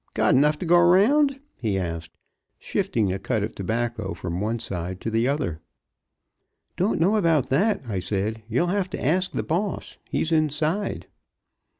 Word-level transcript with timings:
Got 0.15 0.33
'nough 0.33 0.57
to 0.57 0.65
go 0.65 0.79
round?" 0.79 1.39
he 1.59 1.77
asked, 1.77 2.17
shifting 2.57 3.13
a 3.13 3.19
cud 3.19 3.43
of 3.43 3.53
tobacco 3.53 4.15
from 4.15 4.41
one 4.41 4.57
side 4.57 4.99
to 5.01 5.11
the 5.11 5.27
other. 5.27 5.61
"Don't 6.75 6.99
know 6.99 7.17
about 7.17 7.49
that," 7.49 7.83
I 7.87 7.99
said. 7.99 8.41
"You'll 8.49 8.65
have 8.73 8.89
to 8.89 9.05
ask 9.05 9.31
the 9.31 9.43
boss 9.43 9.97
he's 10.09 10.31
inside." 10.31 11.05